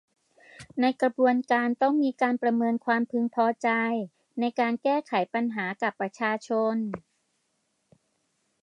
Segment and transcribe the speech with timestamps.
[0.79, 3.69] ในกระบวนการต้องมีการประเมินความพึงพอใจ
[4.39, 6.75] ในการแก้ไขปัญหากับประชาชน